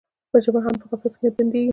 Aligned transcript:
ژبه 0.43 0.59
هم 0.65 0.75
په 0.81 0.85
قفس 0.91 1.13
کې 1.19 1.27
نه 1.27 1.31
بندیږي. 1.35 1.69